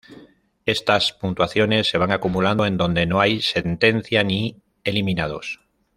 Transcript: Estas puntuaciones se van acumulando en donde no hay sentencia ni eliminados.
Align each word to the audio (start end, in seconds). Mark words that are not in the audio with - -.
Estas 0.65 1.13
puntuaciones 1.13 1.87
se 1.87 1.99
van 1.99 2.11
acumulando 2.11 2.65
en 2.65 2.75
donde 2.75 3.05
no 3.05 3.21
hay 3.21 3.39
sentencia 3.43 4.23
ni 4.23 4.59
eliminados. 4.83 5.59